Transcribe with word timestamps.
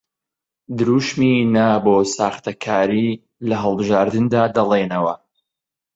دروشمی 0.77 1.33
نا 1.55 1.67
بۆ 1.83 1.95
ساختەکاری 2.15 3.09
لە 3.47 3.55
هەڵبژاردندا 3.63 4.43
دەڵێنەوە 4.55 5.13